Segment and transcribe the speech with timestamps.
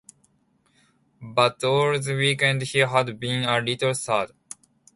[1.21, 4.31] But all the weekend he had been a little sad.